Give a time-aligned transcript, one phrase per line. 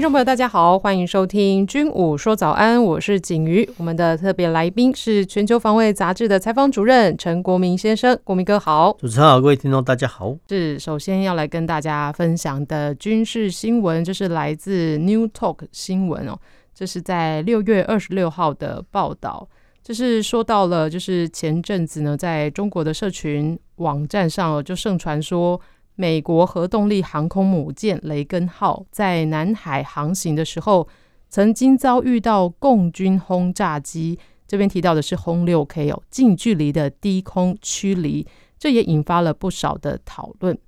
[0.00, 3.68] 听众朋友，大家好，欢迎收听《军武说早安》，我是景瑜。
[3.76, 8.96] 我们的特别来宾是《全球防卫杂志》的采访主任陈国民先生，国民哥好。
[8.98, 10.34] 主持人好，各位听众大家好。
[10.48, 16.38] 是首先要来跟大家分享的军事新闻，就是来自 New Talk 新闻哦，
[16.74, 19.46] 这是在六月二十六号的报道，
[19.82, 25.60] 这是说到了，就是前阵子呢，在中国的社群网站上就盛传说。
[26.00, 30.88] 美国核动力航空母舰雷根号在南海航行的时候，
[31.28, 34.18] 曾经遭遇到共军轰炸机。
[34.48, 38.26] 这边提到的是轰六 K 哦，近距离的低空驱离，
[38.58, 40.58] 这也引发了不少的讨论。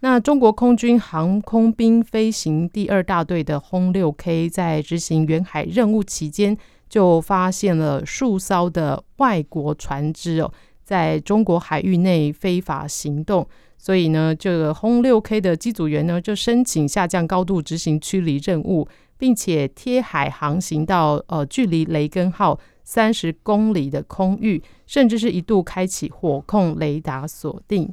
[0.00, 13.46] 那中国空军航空兵飞行第二大队的轰六 K 在执行远海任务期间，就发现了数艘的外国船只哦，在中国海域内非法行动。
[13.82, 18.86] 所以呢，这个轰六 K 的机组员呢，就申请下降高度执行驱离任务，
[19.16, 27.90] 并且贴海航行到呃距离雷根号三十公里的空域，甚至是一度开启火控雷达锁定。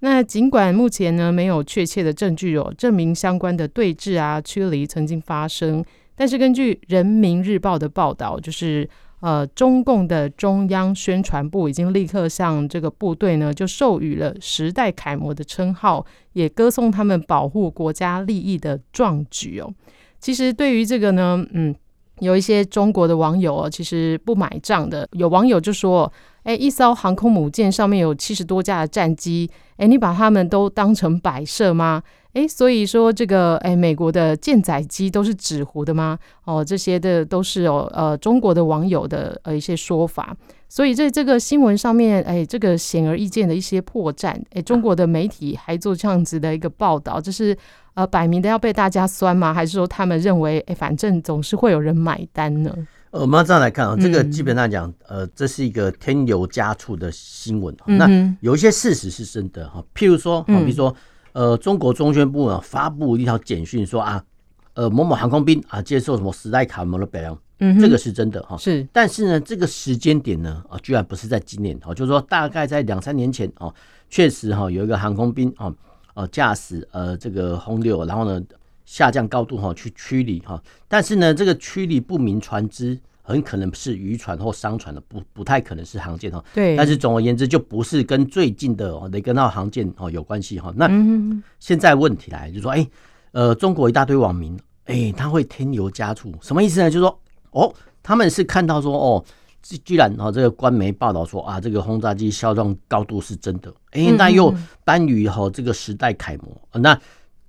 [0.00, 5.84] 那尽管目前呢没有确切的证据哦证明相关的对峙啊驱离曾经发生，
[6.16, 8.90] 但是根据人民日报的报道，就是。
[9.20, 19.74] 呃，中共的中央宣传部已经立刻向这个部队呢，就授予了“时代楷模”的称号，也歌颂他们保护国家利益的壮举哦。
[20.20, 21.74] 其实对于这个呢，嗯，
[22.20, 25.08] 有一些中国的网友哦，其实不买账的。
[25.12, 26.12] 有网友就说
[26.48, 32.02] ：“哎，一艘航空母舰上面有七十多架的战机，哎，你把他们都当成摆设吗？”
[32.32, 36.18] 哎，所以说这个哎，美国的舰载机都是纸糊的吗？
[36.44, 40.34] 哦，这些的都是有呃中国的网友的呃一些说法。
[40.70, 47.54] 所以在这个新闻上面，哎，这个显而易见的一些破绽，哎，中国的媒体还做这样子的一个报道，这是
[47.92, 49.52] 呃摆明的要被大家酸吗？
[49.52, 52.74] 还是说他们认为哎，反正总是会有人买单呢？
[53.10, 57.74] 呃，我们要这样来看啊，这个基本上讲，嗯、呃，这是一个添油加醋的新闻。
[57.86, 60.94] 嗯、那有一些事实是真的哈，譬如说，比如说。
[61.32, 64.20] 呃，中国中宣部啊发布一条简讯说啊，
[64.74, 68.56] 呃，某某航空兵啊接受什么时代楷模的表扬，嗯，这个是真的哈。
[68.56, 73.72] 是，但是呢，这个时间点呢啊，居然不是在今年哦，就是说大概在两三年前哦，
[74.10, 75.72] 确实哈有一个航空兵啊，
[76.14, 78.42] 呃，驾驶呃这个轰六，然后呢
[78.88, 82.98] 下降高度哈去驱离哈，但是呢这个驱离不明船只。
[83.28, 86.42] 很可能是渔船或商船的，不不太可能是航舰哈。
[86.54, 86.74] 对。
[86.74, 90.72] 但是总而言之，就不是跟最近的雷根号航舰哦有关系哈。
[90.74, 90.88] 那
[91.60, 92.88] 现在问题来就是说，哎，
[93.32, 96.90] 呃，中国一大堆网民，哎，他会添油加醋，什么意思呢？
[96.90, 97.70] 就是说，哦，
[98.02, 99.24] 他们是看到说，哦，
[99.84, 104.50] 居然哦，这个官媒报道说啊，这个轰炸机下降高度是真的，哎，那又
[104.86, 106.98] 颁予哈这个时代楷模，那。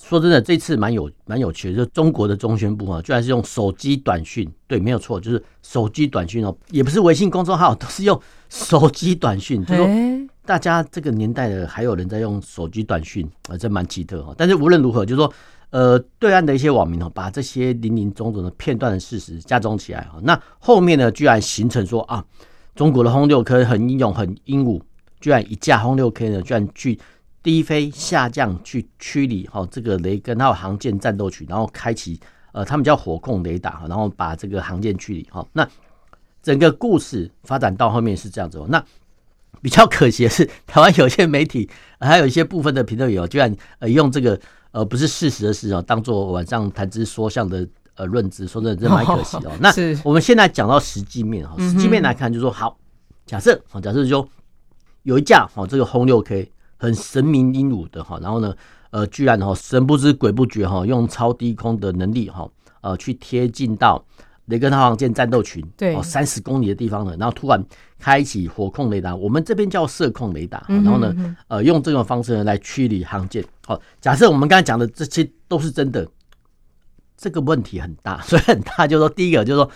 [0.02, 9.64] 说真的，这次蛮有蛮有趣的，就是中国的中宣部啊，居然是用手机短讯，对，没有错，就是手机短讯哦，也不是微信公众号，都是用手机短讯。
[9.66, 9.86] 就说
[10.46, 14.34] 大家这个年代的还有人在用手机短讯啊，这蛮奇特哈。
[14.38, 15.32] 但是无论如何，就是说
[15.72, 22.24] 呃，对岸的一些网民哦，把这些林林总总的片段的事实加总起来哈，那后面呢，居然形成说啊，
[22.74, 24.82] 中国的轰六 K 很英勇很英武，
[25.20, 26.98] 居然一架轰六 K 呢，居然去。
[27.50, 32.20] 低飞下降去驱离哈，这个雷根号航舰战斗群，然后开启
[32.52, 35.44] 呃，他们叫火控雷达，然后把这个航舰驱离哈。
[35.52, 35.68] 那
[36.44, 38.64] 整个故事发展到后面是这样子。
[38.70, 38.80] 那
[39.64, 41.68] 比较可惜的是，台湾有些媒体
[42.00, 44.40] 还有一些部分的评论员，居然呃用这个
[44.70, 49.52] 呃不是事实的事哦，当做晚上谈之说相的呃论资，说真的真蛮可惜哦。
[49.60, 49.74] 那
[50.04, 52.78] 我们现在讲到实际面哈，实际面来看，就是说好，
[53.26, 54.30] 假设好，假设就
[55.02, 56.52] 有一架哦，这个轰六 K。
[56.80, 58.56] 很神明英武的哈，然后呢，
[58.90, 62.50] 呃，居然哈神不知鬼不觉哈，用超低空的能力哈，
[62.80, 64.02] 呃，去贴近到
[64.46, 67.62] 雷根号航舰战斗群，对，三十公里的地方呢，然后突然
[68.00, 73.44] 开启火控雷达，我们这边叫射控雷达，然后呢，呃，用这种方式呢来驱离航舰。
[73.68, 76.08] 好，假设我们刚才讲的这些都是真的，
[77.18, 79.70] 这个问题很大， 所以很大，就是说第一个就是说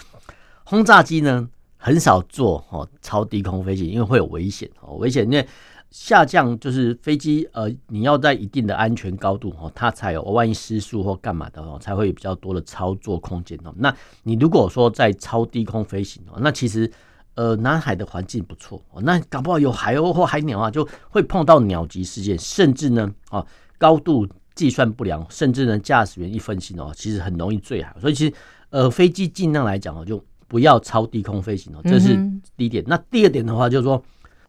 [0.64, 5.46] 轰炸机呢很少做哦超低空飞行，因为会有危险哦，危险因为。
[5.94, 13.72] 下降就是飞机，呃，你要在一定的安全高度哦，它才有万一失速或干嘛的哦，才会有比较多的操作空间哦。
[13.78, 16.92] 那你如果说在超低空飞行哦，那其实
[17.36, 23.46] 呃南海的环境不错哦，那搞不好有海鸥或海鸟啊，就会碰到鸟击事件，甚至呢，哦
[23.78, 27.96] 高度计算不良，甚至呢驾驶员一分心哦，其实很容易坠海。
[28.02, 28.34] 所以其实
[28.72, 32.16] 呃飞机尽量来讲哦，就不要超低空飞行哦，这是
[32.58, 32.84] 第一点。
[32.88, 34.04] 那第二点的话就是说，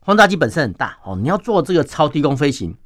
[0.04, 2.76] 轰炸机本身很大哦，你要做这个超低空飞行，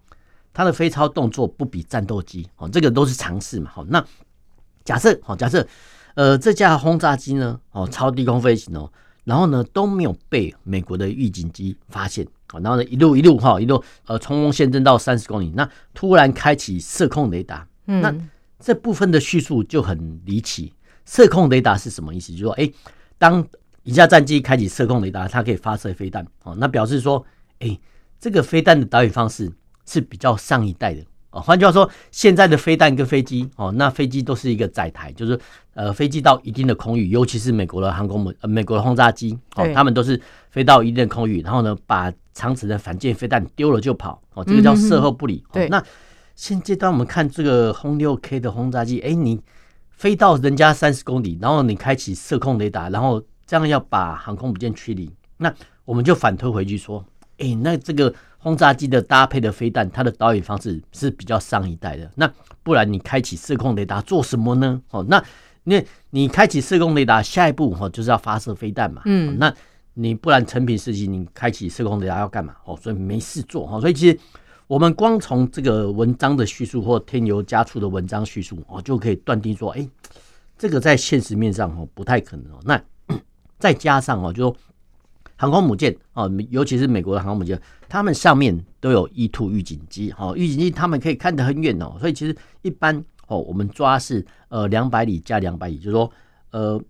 [0.54, 3.70] 它的飞超动作不比战斗机哦，这个都是常识嘛。
[3.74, 4.02] 好，那
[4.84, 5.66] 假设好，假设
[6.14, 8.90] 呃这架轰炸机呢哦超低空飞行哦，
[9.24, 18.14] 然后呢都没有被美国的预警机发现，然后呢一路一路哈一路呃冲锋陷阵到三十公里，那突然开启射控雷达，那
[18.60, 20.72] 这部分的叙述就很离奇。
[21.04, 22.32] 射控雷达是什么意思？
[22.32, 22.70] 就是说哎。
[23.20, 23.44] 当
[23.88, 27.24] 一架战机开启射控雷达，它可以发射飞弹哦，那表示说，
[27.60, 27.80] 哎、欸，
[28.20, 29.50] 这个飞弹的导引方式
[29.86, 31.40] 是比较上一代的哦。
[31.40, 35.40] 换句话说，现在的飞弹跟飞机哦，那飞机都是一个载台，就是
[35.72, 40.20] 呃，飞机到一定的空域，尤其是美国的航空母呃，美国的轰炸机哦，他们都是
[40.50, 45.42] 飞到一定的空域，然后呢，把长程的反舰飞弹丢了就跑哦，这个叫射后不理。
[45.50, 45.82] 对，那
[46.36, 49.40] 现阶段我们看这个轰六 K 的轰炸机，哎、欸，你。
[49.90, 55.52] 飞到人家三十公里，然后你开启射控雷达，然后这样要把航空母舰驱离，那
[55.84, 57.04] 我们就反推回去说，
[57.38, 62.08] 哎、欸，那这个轰炸机的搭配的飞弹，它的导引方式是比较上一代的。
[62.14, 62.30] 那
[62.62, 64.80] 不然你开启射控雷达做什么呢？
[64.90, 65.24] 哦，那
[65.64, 69.02] 那你开启射控雷达，下一步哦就是要发射飞弹嘛。
[69.06, 69.52] 嗯，那
[69.94, 72.54] 你不然成品事情，你开启射控雷达要干嘛？
[72.64, 73.80] 哦，所以没事做哈。
[73.80, 74.18] 所以其实。
[74.68, 79.88] 我们光从这个文章的叙述或添油加醋的文章叙述哦，就可以断定说，哎，
[80.58, 82.58] 这个在现实面上哦不太可能哦。
[82.66, 82.78] 那
[83.58, 84.56] 再加上哦，就说
[85.36, 96.10] 航空母舰哦，尤其是美国的航空母舰，他们上面都有 E two 预警机哦，预警机他们可以看得很远哦，所以其实一般哦，我们抓是呃两百里加两百里，就是说
[96.50, 96.80] 呃。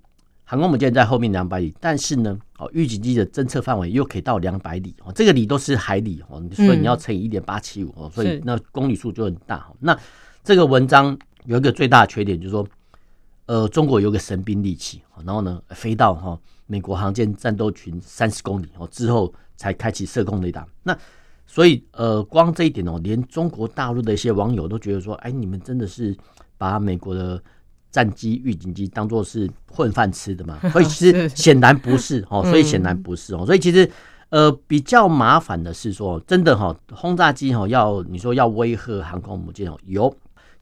[0.50, 9.70] 航空母舰在后面两百里，但是呢，哦，预警机的侦测范围又可以到两百里哦，这个里都是海里哦，所以你要乘以一点八七五哦，所以那公里数就很大。
[9.78, 9.94] 那
[10.42, 12.66] 这个文章有一个最大的缺点，就是说，
[13.48, 20.64] 呃，中国有个神兵利器，然后呢，飞到哈美国航舰战斗群三十公里哦之后才开启射控雷达。
[20.84, 20.96] 那
[21.46, 26.16] 所以呃，光这一点哦，连中国大陆的一些网友都觉得说，哎，你们真的是
[26.56, 27.42] 把美国的。
[27.90, 30.58] 战机预警机当做是混饭吃的嘛？
[30.70, 33.90] 所以其实显然不是哦，所以显然不是哦，所以其实
[34.28, 40.14] 呃比较麻烦的是说，真的哈轰炸机哈要你说要威吓航空母舰哦，有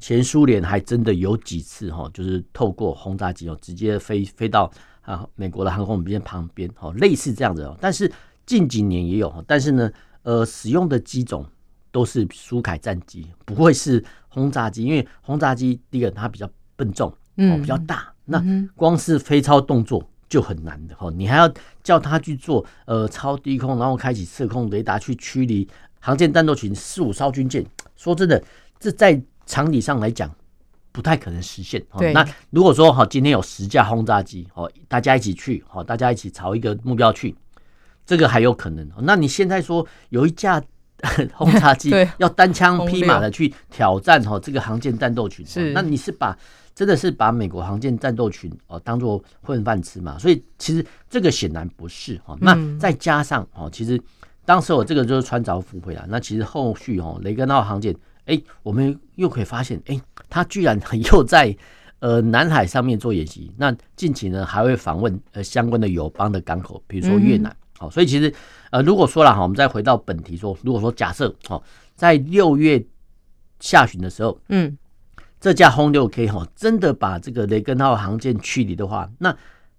[0.07, 4.71] 前苏联还真的有几次哈，就是透过轰炸机哦直接飞飞到
[5.01, 7.77] 啊美国的航空母舰旁边哦，类似这样子哦。
[7.81, 8.11] 但是
[8.45, 9.91] 近几年也有，但是呢
[10.23, 11.45] 呃使用的机种
[11.91, 16.49] 都是苏凯战机，不会是轰炸机，因为轰炸机第一个它比较。
[16.79, 18.39] 笨重哦，比较大，那
[18.75, 21.51] 光是飞超动作就很难的哈，你还要
[21.83, 25.67] 叫他去做呃超低空，然后开启射控雷达去驱离
[26.01, 27.65] 航舰战斗群四五艘军舰。
[27.97, 28.45] 说真的，
[28.79, 30.31] 这在常理上来讲
[30.93, 31.83] 不太可能实现。
[31.97, 37.35] 对，那如果说哈今天有十架轰炸机哦，大家一起去哦，大家一起朝一个目标去，
[38.05, 38.87] 这个还有可能。
[39.03, 40.63] 那你现在说有一架
[41.35, 46.37] 轰炸机 要单枪匹马的去挑战哈这个航舰战斗群，是那你是把。
[46.75, 50.19] 真的是把美国航舰战斗群哦当做混饭吃嘛？
[50.19, 52.37] 所以其实这个显然不是哈。
[52.39, 53.99] 那再加上哦，其实
[54.45, 56.05] 当时我这个就是穿凿附会啊。
[56.07, 60.79] 那其实后续哦，雷根号航舰哎，我们又可以发现哎，他居然
[61.13, 61.57] 又在
[61.99, 63.51] 呃南海上面做演习。
[63.57, 67.57] 那近期呢还会访问呃相关的友邦的港口，比如说越南。
[67.79, 68.33] 好，所以其实
[68.71, 71.63] 呃如果说了哈，我们再回到本题说，如果说假设哦，
[71.95, 72.85] 在六月
[73.61, 74.77] 下旬的时候，嗯。
[75.39, 79.37] 这架轰六 K 哈，真的把这个雷根号航舰驱离的话，那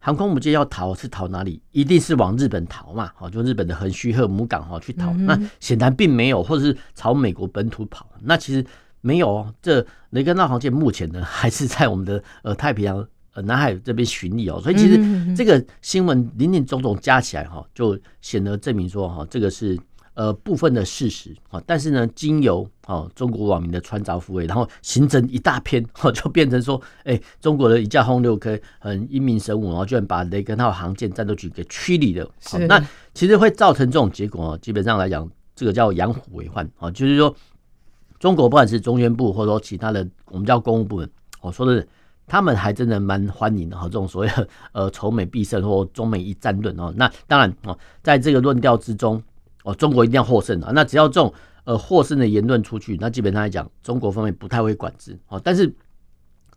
[0.08, 1.62] 航空母舰要逃是逃哪里？
[1.74, 3.12] 一定是往日本逃嘛？
[3.14, 5.12] 好，就日本的横须贺母港哈去逃。
[5.12, 8.10] 那显然并没有，或者是朝美国本土跑。
[8.22, 8.66] 那其实
[9.02, 9.54] 没有哦。
[9.62, 14.62] 这雷根号航舰目前呢， 还是在我们的呃太平洋呃南海这边巡历哦。
[14.64, 19.78] 所以其实这个新闻林林总总加起来哈，就显得证明说哈，这个是。
[20.18, 32.28] 呃，部分的事实啊，但是呢，经由啊中国网民的穿凿附会，然后形成一大篇，哦，就变成说，哎、欸，中国的一架轰六 K 很英明神武，然后居然把雷根号航舰战斗群给驱离了。
[32.40, 32.84] 是，那
[33.14, 37.36] 其实会造成这种结果哦，基本上来讲，这个叫养虎为患啊，就是说，
[38.20, 41.08] 中国不管是中宣部或者说其他的，我们叫公务部门，
[41.42, 41.88] 我说的是，
[42.26, 46.92] 他们还真的蛮欢迎的哈，这种所谓的呃仇美必胜或中美一战论哦。
[46.98, 49.22] 那当然哦，在这个论调之中。
[49.68, 50.72] 哦，中国一定要获胜啊！
[50.74, 51.34] 那只要这种
[51.66, 55.20] 呃获胜的言论出去，那基本上来讲，中国方面不太会管制。
[55.28, 55.70] 哦，但是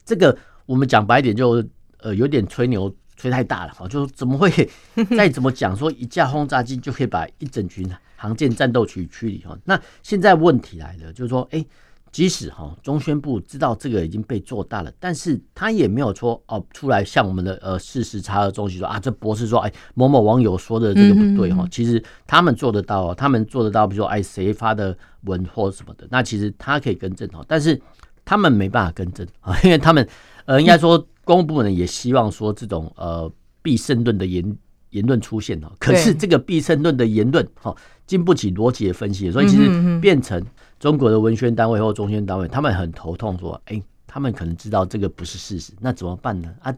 [0.04, 4.48] 这个我们讲白一点就，就呃有点吹牛吹太大了哈，就怎么会
[5.16, 9.58] 再怎么讲说一架轰炸机就可以把一整群航舰战斗群驱离哈？
[9.64, 11.66] 那现在问题来了，就是说，哎、欸。
[12.12, 27.80] 即使哈中宣部知道这个已经被做大了，但是他也没有说哦出来向我们的呃事实查核中心说啊，这博士说哎某某网友说的这个不对哈，其实他们做得到，他们做得到，比如说哎谁发的文或什么的，那其实他可以更正哈，但是
[28.24, 30.04] 他们没办法更正啊， 因为他们
[30.46, 34.56] 呃应该说公务部门也希望说这种呃必胜论的言
[34.90, 37.72] 言论出现哦，可是这个必胜论的言论哈
[38.04, 40.44] 经不起逻辑的分析，所以其实变成。
[40.80, 46.74] 中国的文宣单位或中宣单位，他们很头痛，说：“哎、欸，他们可能知道这个不是事实，那怎么办呢？”啊，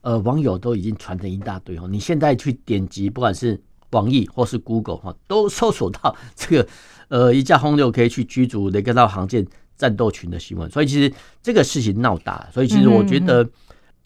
[0.00, 1.86] 呃，网友都已经传成一大堆哦。
[1.86, 6.68] 你现在去点击，不管是网易或是 Google 哈，都搜索到这个
[7.08, 10.70] 呃一架轰六 K 去驱逐雷根号航舰战斗群的新闻。
[10.70, 13.46] 所以其实这个事情闹大，所以其实我觉得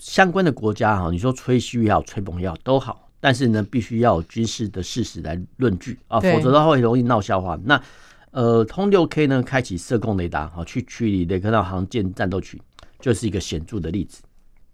[0.01, 7.57] 相关的国家哈，你说吹嘘也好，吹捧也好都好，但是呢，必须要有军事的事实来论据啊，否则的话会容易闹笑话。
[7.65, 7.81] 那
[8.37, 12.61] 呃，通六 K 呢，开启射控雷达，好去驱离雷克纳航舰战斗群，
[13.01, 14.21] 就是一个显著的例子。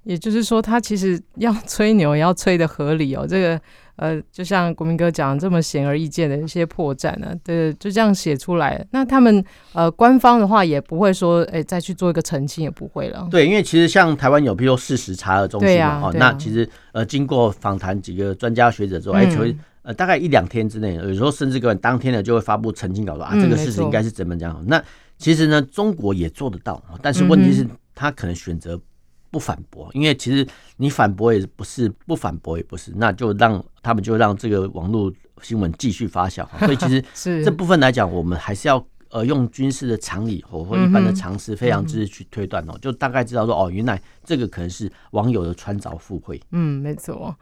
[0.03, 3.25] 也就是说，他其实要吹牛，也要吹的合理哦。
[3.25, 3.61] 这个
[3.95, 8.85] 呃，就像国民哥讲这么显而易见的一些破绽呢，对，就这样写出来。
[8.91, 13.29] 那他们呃，官方的话也不会说，哎，再去做一个澄清，也不会了。
[13.31, 24.57] 对，因为其实像台湾有，比如说事实查核中心嘛，哦、啊，那其实呃，经过访谈几个专家学者之后，哎、嗯，呃，大概一两天之内，有时候甚至可能当天呢就会发布澄清稿说啊，这个事实应该是怎么讲。
[24.61, 24.85] 嗯、那
[25.19, 28.81] 其实呢，中国也做得到，但是问题是，他可能选择
[29.31, 30.47] 不反驳，因为其实
[30.77, 35.13] 你反驳也不是，不反驳也不是，那就让他们就让这个网络
[35.43, 36.47] 新闻继续发酵。
[36.65, 46.41] 所以其实这部分来讲，我们还是要呃用军事的常理或或一般的常识，非常知识去推断哦，就大概知道说哦，原来这个可能是网友的穿凿附会。
[46.53, 47.37] 嗯，没错。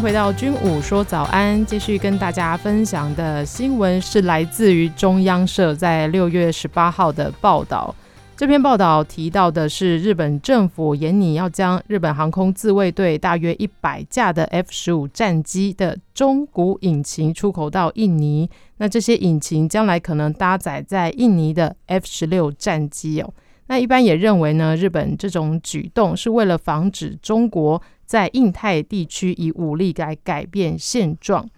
[0.00, 7.94] 回到军武说早安，继续跟大家分享的新闻是来自于中央社在六月十八号的报道。
[8.34, 23.30] 这篇报道提到的是日本政府严拟要将日本航空自卫队大约一百架的 F 十五战机的中古引擎出口到印尼，那这些引擎将来可能搭载在印尼的 F 十六战机哦。
[23.70, 27.80] 那一般也认为呢，日本这种举动是为了防止中国。
[28.10, 31.48] 在印太地区以武力来改变现状。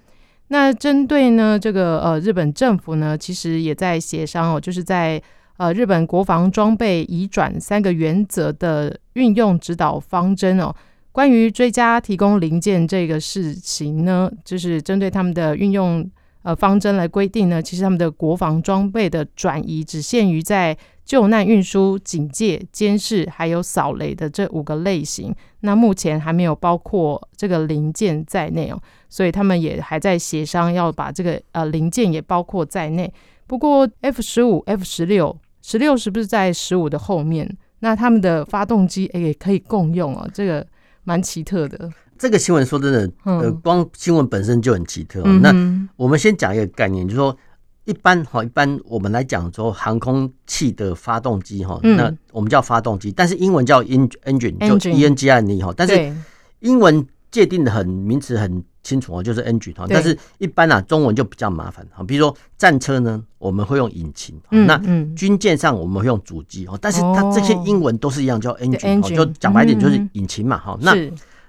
[0.48, 5.18] 那针对呢这个呃日本政府呢，其实也在协商哦，就是在
[5.56, 10.70] 呃日本国防装备移转三个原则的运用指导方针哦。
[11.10, 16.06] 关于追加提供零件这个事情呢，就是针对他们的运用
[16.42, 20.76] 呃方针来规定呢，其实他们的国防装备的转移只限于在。
[21.04, 33.12] 救难运输、警戒、监视，还有扫雷的这五个类型，那目前还没有包括这个零件在内哦，所以他们也还在协商要把这个呃零件也包括在内。
[33.46, 37.56] 不过 F 十五、F 十六、十六是不是在十五的后面？
[37.80, 40.64] 那他们的发动机诶也可以共用哦，这个
[41.04, 41.90] 蛮奇特的。
[42.16, 45.24] 这个新闻说真的，呃，光新闻本身就很奇特哦。
[45.26, 45.52] 嗯、那
[45.96, 47.36] 我们先讲一个概念，就是说。
[47.84, 56.14] 一般哈，一般我们来讲说航空器的发动机哈，那我们叫发动机，但是英文叫 engine，就 E N G I N E 哈，但是
[56.60, 64.78] 英文界定的很名词很清楚哦，就是 engine 哈，但是一般啊中文就比较麻烦哈，比如说战车呢，我们会用引擎，那
[65.16, 70.94] 军舰上我们会用主机哈，但是它这些英文都是一样叫 engine，就讲白点就是引擎嘛哈，那。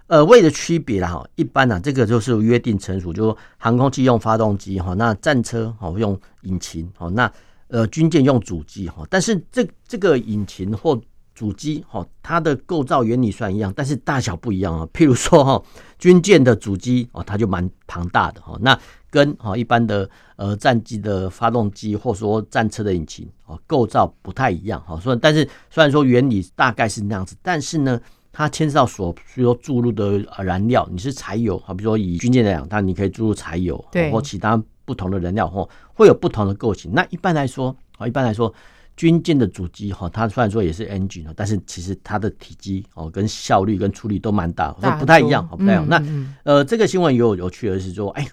[0.08, 7.32] 呃，为了区别啦哈，一般呢、啊，这个就是约定成熟，就航空器用发动机哈，那战车哈用引擎哈，那
[7.70, 11.00] 呃军舰用主机哈，但是这这个引擎或
[11.34, 14.88] 主机哈，它的构造原理算一样，但是大小不一样啊。
[14.94, 15.64] 譬如说哈，
[15.98, 18.78] 军舰的主机哦，它就蛮庞大的哈，那
[19.10, 28.00] 跟哈一般的呃战机的发动机或说战车的引擎哦构造不太一样哈，所以但是虽然说原理大概是那样子，但是呢。
[28.34, 36.92] 它牵涉到所需要注入的燃料，你是柴油，好，比如说以军舰来讲，它你可以注入柴油，对，或其他不同的燃料，或会有不同的构型。
[36.92, 38.52] 那一般来说，啊，一般来说，
[38.98, 45.88] 军舰的主机哈，它虽然说也是 engine，但是其实它的体积哦，跟效率跟出力都蛮大，说不太一样，不太一样。
[45.88, 46.04] 那
[46.44, 48.28] 呃，这个新闻有有趣的是说，哎，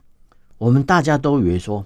[0.56, 1.84] 我们大家都以为说，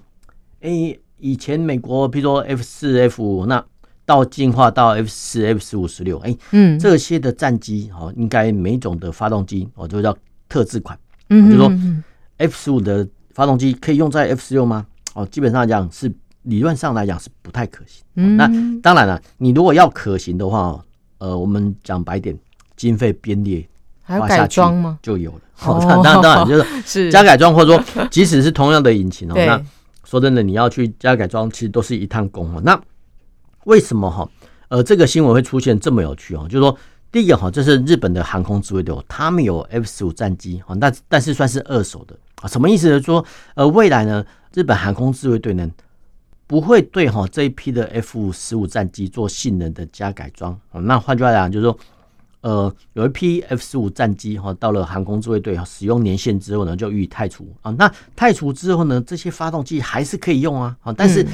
[0.61, 3.65] 哎以前美国，比如说 F 四、F 五，那
[4.05, 10.15] 到进化到 F 四、F 十五、十六，哎，嗯，这些的战机哦，应该每一种的发动机哦，就叫
[10.47, 10.97] 特制款，
[11.29, 11.71] 嗯，就说
[12.37, 14.85] F 十五的发动机可以用在 F 十六吗？
[15.15, 16.11] 哦，基本上来讲是
[16.43, 18.03] 理论上来讲是不太可行。
[18.15, 18.47] 嗯，那
[18.81, 20.79] 当然了，你如果要可行的话，
[21.17, 22.37] 呃，我们讲白点，
[22.75, 23.67] 经费编列
[24.03, 24.99] 还要改装吗？
[25.01, 25.39] 就有了。
[25.63, 29.59] 哦，那当然就是 是加改装，或者说即使是同样的引擎哦，那
[30.03, 32.61] 说真的，你要去加改装，其实都是一趟工哦。
[32.63, 32.79] 那
[33.65, 34.27] 为什么哈？
[34.69, 36.47] 呃，这个新闻会出现这么有趣哦？
[36.49, 36.75] 就是说，
[37.11, 42.47] 第一个哈，这是日本的航空自卫队，他们有 F 十五战机哈，那但是算是二手的啊。
[42.47, 42.99] 什么意思呢？
[43.01, 45.69] 说呃，未来呢，日本航空自卫队呢
[46.47, 50.79] 不会对哈这一批的 F 十五战机做性能的加改装啊。
[50.79, 51.77] 那换句话讲，就是说。
[52.41, 57.71] 呃，有一批 F 十五战机哈，到了航空自卫队使用年限之后呢，就予以汰除啊。
[57.71, 60.93] 那汰除之后呢，这些发动机还是可以用啊啊。
[60.95, 61.25] 但是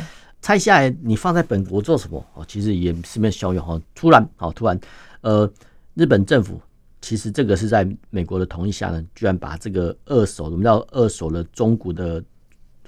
[0.42, 2.26] 拆下来你放在本国做什么？
[2.34, 3.80] 哦，其实也是没有效用哈。
[3.94, 4.80] 突然，好突然，
[5.22, 5.50] 呃，
[5.94, 6.60] 日本政府
[7.02, 12.24] 其实这个是在美国的同意下呢，居然把这个二手，我们叫二手的中古的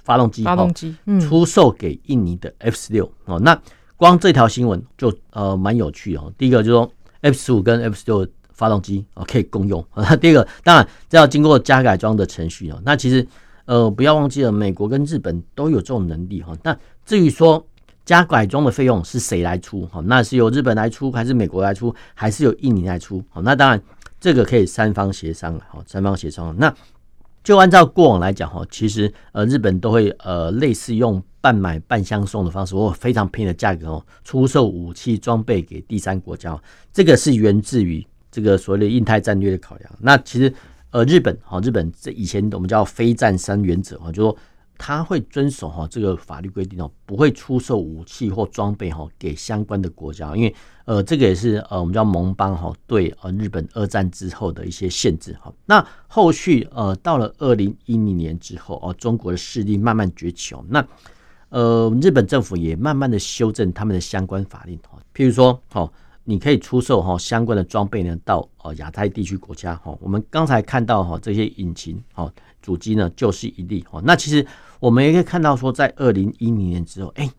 [0.02, 3.38] 发动机，发动机出售给印尼的 F 十六哦。
[3.40, 3.58] 那
[3.96, 6.32] 光这条新闻就呃蛮有趣哦。
[6.36, 6.90] 第一个就是说。
[7.24, 9.82] F 十五跟 F 十六发动机啊可以共用。
[9.94, 12.78] 那第二个当然这要经过加改装的程序哦。
[12.84, 13.26] 那其实
[13.66, 16.52] 呃不要忘记了，美国跟日本都有这种能力哈。
[16.62, 17.66] 那至于说
[18.04, 20.00] 加改装的费用是谁来出哈？
[20.06, 23.22] 那是由日本来出，还是美国来出，还是由印尼来出？
[23.30, 23.80] 好，那当然
[24.20, 25.60] 这个可以三方协商了。
[25.68, 26.54] 好，三方协商。
[26.58, 26.74] 那
[27.42, 31.22] 就按照过往来讲哈，其实呃日本都会呃类似用。
[31.44, 36.58] 半买半相送的方式，或非常便宜的价格哦，出售武器装备给第三国家，
[36.90, 38.02] 这个是源自于
[38.32, 39.90] 这个所谓的印太战略的考量。
[40.00, 40.50] 那其实
[40.94, 44.36] 呃，日本哈，日本这以前我们叫非战三原则哈，就说
[44.78, 55.52] 他会遵守哈这个法律规定哦，不会出售武器或装备哈给相关的国家，因为呃，这个也是呃我们叫盟邦哈对呃日本二战之后的一些限制哈。
[55.66, 60.86] 那后续呃到了二零一零年之后哦，中国的势力慢慢崛起哦，那。
[61.50, 64.76] 呃，日本政府也慢慢的修正他们的相关法令，
[65.14, 65.88] 譬如说，哦，
[66.24, 74.46] 你可以出售哈相关的装备呢到呃亚太地区国家，哈，我们刚才看到哈这些引擎，哈主机呢就是一例，哈，那其实
[74.80, 77.30] 我们也可以看到说，在二零一零年之后，哎，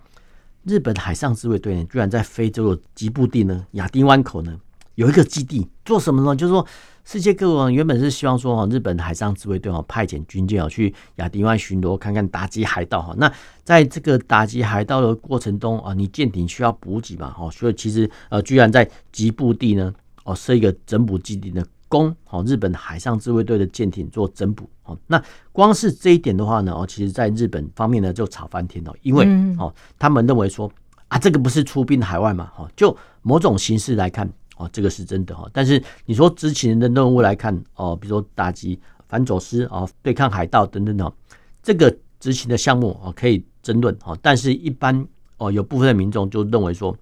[0.64, 4.60] 日本海上自卫队呢居然在非洲的吉布地呢亚丁湾口呢
[4.96, 6.36] 有一个基地，做什么呢？
[6.36, 6.66] 就是说。
[7.06, 13.14] 世界各国原本是希望说哈，日本海上自卫队哦派遣军舰哦去亚丁湾巡逻，看看打击海盗哈。
[13.18, 13.32] 那
[13.64, 24.98] 在这个打击海盗的过程中啊，你舰艇需要补给嘛哈，所以其实呃，居然在吉布地呢哦设一个整补基地呢，供哦日本海上自卫队的舰艇做整补哦。
[25.06, 29.28] 那光是这一点的话呢哦，其实在日本方面呢就吵翻天了，因为
[29.60, 30.72] 哦他们认为说
[31.08, 34.28] 啊这个不是出兵海外嘛哈，就某种形式来看。
[34.58, 41.14] 哦，这个是真的哈，但是你说执勤的任务来看，哦，比如说打击反走私啊，对抗海盗等等的，
[41.62, 45.06] 这个执勤的项目哦可以争论哈，但是一般
[45.38, 46.96] 哦有部分的民众就认为说，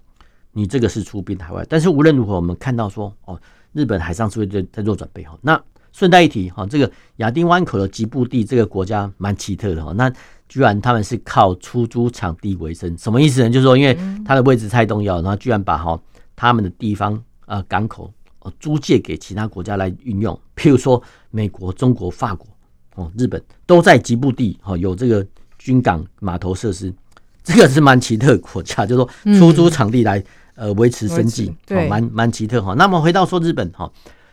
[0.51, 3.39] 你这个是出兵海外，但是无论如何，我们看到说哦，
[3.71, 5.37] 日本海上自卫队在做准备哈。
[5.41, 5.61] 那
[5.91, 10.11] 顺带一提哈，这个亚丁湾口的吉布地这个国家蛮奇特的哈，那
[10.49, 13.49] 居然他们是靠出租场地为生，什么意思呢？
[13.51, 15.99] 就是说因为它的位置太重要，然后居然把哈
[16.35, 17.23] 他们的地方。
[17.45, 21.01] 呃，港口哦，租借给其他国家来运用，譬如说
[21.32, 22.47] 美国、中国、法国
[22.95, 25.25] 哦，日本都在吉布地哦有这个
[25.58, 26.93] 军港码头设施，
[27.43, 30.23] 这个是蛮奇特的国家，就是说出租场地来
[30.56, 32.73] 呃维持生计，对，蛮蛮奇特哈。
[32.75, 33.89] 那么回到说日本哈，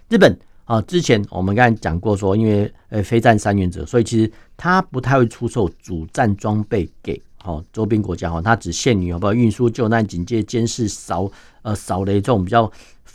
[0.08, 11.30] 日本啊，之前我们刚才讲过说，因为呃非战三原则，所以其实它不太会出售主战装备给哦周边国家哈，它只限于好不好运输、救难、警戒、监视、扫
[11.62, 12.70] 呃扫雷这种比较。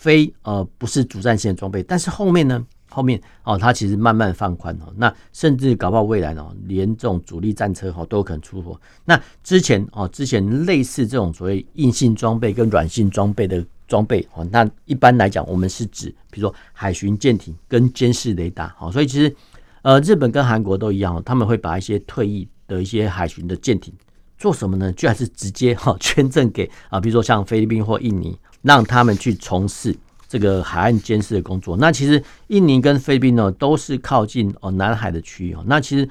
[0.05, 8.79] 非呃不是主战线装备，但是后面呢，后面哦，它其实慢慢放宽哦，那甚至搞不好未来哦，连这种主力战车哦都有可能出货。
[9.03, 19.35] 那之前哦，之前类似这种所谓硬性装备跟软性装备的装备哦，那一般来讲，我们是指比如说海巡舰艇跟监视雷达哦，所以其实
[19.81, 23.91] 呃日本跟韩国都一样，他们会把一些退役的一些海巡的舰艇
[24.37, 24.91] 做什么呢？
[24.91, 28.37] 居然是直接哈捐赠给啊，比如说像菲律宾或印尼。
[28.65, 29.95] 让他们去从事
[30.27, 31.77] 这个海岸监视的工作。
[31.77, 35.63] 那其实印尼跟菲律宾呢，都是靠近哦南海的区域哦。
[35.67, 36.09] 那其实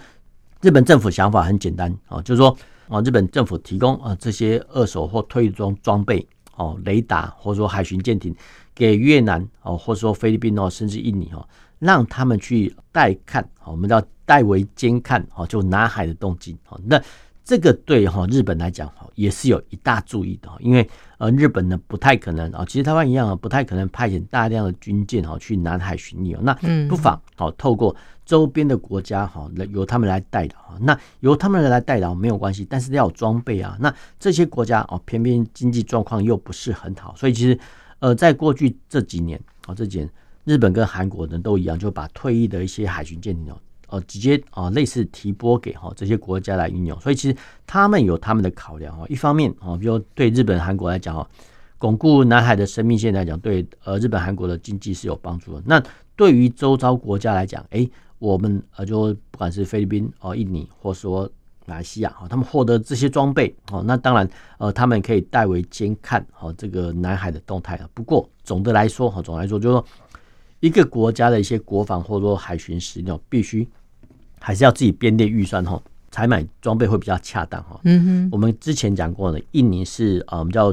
[0.62, 8.32] 日本政府想法很简单哦，就是说哦，日本政府提供啊这些二手或退役装装备哦，雷达或者说海巡舰艇
[8.72, 11.44] 给越南哦，或者说菲律宾哦，甚至印尼哦，
[11.80, 16.80] 让他们去代看，我们叫代为监看哦，就南海的动静哦。
[16.86, 17.02] 那
[17.44, 26.40] 这个对哈日本来讲哈也是有一大注意的，因为呃日本呢不太可能啊，其实台湾一样啊，不太可能派遣大量的军舰哈去南海巡弋哦。
[26.42, 26.54] 那
[26.88, 33.76] 不妨好透过周边的国家哈来由他们来代劳，那由他们来代劳没有关系，但是要有装备啊。
[33.78, 37.58] 那这些国家哦偏偏经济状况又不是很好，所以其实
[37.98, 40.10] 呃在过去这几年啊这几年
[40.44, 43.58] 日本跟韩国人都一样，就把退役的一些海巡舰艇哦。
[43.94, 49.06] 哦，直接啊，类似提拨给哈这些国家来运用，所以其实他们有他们的考量哦。
[49.08, 51.24] 一方面啊，比如对日本、韩国来讲哦，
[51.78, 55.62] 巩固南海的生命线来讲，对呃日本、韩国的经济是有帮助的。
[55.64, 55.80] 那
[56.16, 61.30] 对于周遭国家来讲，哎，我们呃就不管是菲律宾哦、印尼，或说
[61.66, 64.28] 马来西亚哈，他们获得这些装备哦，那当然
[64.58, 67.88] 呃，他们可以代为监看哦这个南海的动态啊。
[67.94, 69.86] 不过总的来说哈，总的来说就是说。
[70.60, 73.68] 一个国家的一些国防或者说海巡时，那必须
[74.44, 77.80] 还是要自己编列预算哈，采买装备会比较恰当哈。
[77.84, 80.70] 嗯哼，我们之前讲过呢，印尼是呃，我们叫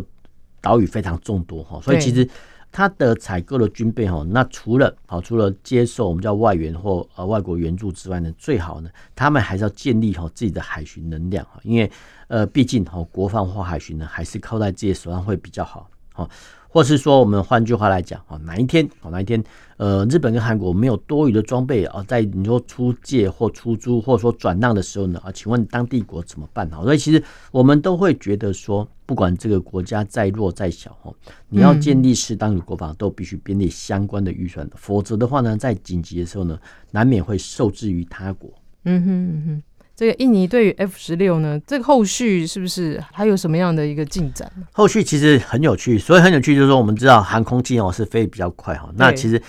[0.60, 2.28] 岛屿非常众多哈，所以其实
[2.70, 11.90] 它的采购的军备哈，那除了好除了接受我们叫外援或呃外国援助之外呢，最好呢，他们还是要建立好自己的海巡能量哈，因为
[12.28, 16.30] 呃，毕竟哈，国防或海巡呢，还是靠在自己手上会比较好哈。
[16.74, 19.44] 或是说，我们换句话来讲啊，哪一天哦，哪一天，
[19.82, 26.70] 呃，日本跟韩国没有多余的装备啊，在你说出借或出租或者说转让的时候呢啊，请问当地国怎么办？
[26.70, 31.12] 所以其实我们都会觉得说，不管这个国家再弱再小哈，
[31.50, 36.56] 你要建立适当的国防，都必须编列相关的预算的，否则的话呢，在紧急的时候呢，
[36.92, 38.54] 难免会受制于他国。
[38.84, 39.64] 嗯哼嗯哼。
[39.96, 44.52] 这个印尼对于 F 十六呢，这个后续是不是还有什么样的一个进展？
[44.72, 48.92] 后续其实很有趣，所以很有趣就是说，我们知道航空器哦是飞比较快哈。
[48.96, 49.42] 那其实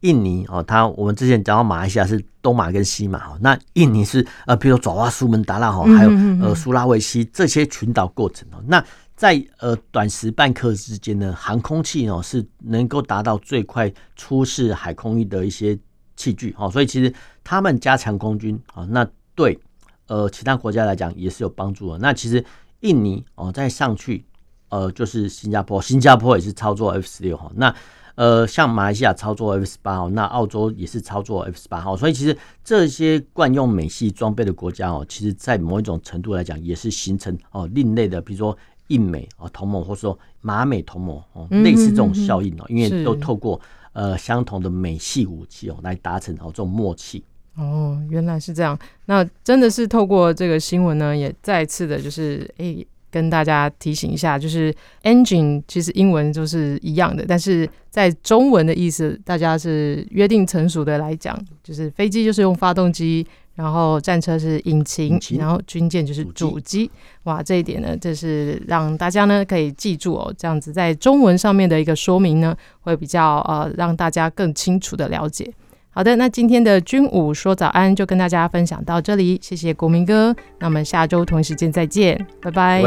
[0.00, 6.10] 印尼哦，它我们之前讲到马来西亚是东马跟西马哈，那印尼是呃，比如爪哇、苏门答腊哈，还有
[6.42, 8.62] 呃苏拉维西这些群岛构成哦。
[8.66, 8.84] 那
[9.14, 15.78] 在呃短时半刻之间呢，航空器哦是能够达到最快出示海空域的一些
[16.16, 17.12] 器具哦，所以其实
[17.44, 19.58] 他们加强空军啊，那对。
[20.06, 21.98] 呃，其他国家来讲也是有帮助的。
[21.98, 22.44] 那其实
[22.80, 24.24] 印尼哦，再上去，
[24.68, 27.48] 呃，就是新加坡，新加坡也是操作 F 十六哈。
[27.54, 27.72] 那
[28.14, 31.96] 呃，像马来西亚操作 F 十八号，那澳洲也是操作 F 十八号。
[31.96, 38.56] 所以其实这些惯用美系装备的国家哦，其实在某一种程度来讲，也是形成哦另类的，比如说
[38.88, 43.60] 印美哦同盟，或者说马美同盟哦，类似这种效应哦，因为都透过
[43.92, 47.24] 呃相同的美系武器哦来达成哦这种默契。
[47.56, 48.78] 哦，原来是这样。
[49.06, 66.90] 那真的是透过这个新闻呢，也再次的，就是诶、欸，跟大家提醒一下，就是 engine 其实英文就是一样的，但是在中文的意思，大家是约定成熟的来讲，就是飞机就是用发动机，然后战车是引擎，引擎然后军舰就是主机。
[67.24, 75.52] 哇，这一点呢，这是让大家呢可以记住哦，这样子在中文上面的一个说明呢，会比较呃让大家更清楚的了解。
[75.92, 82.82] 好的，那今天的军武说早安就跟大家分享到这里，谢谢国民哥，那我们下周同一时间再见，拜拜。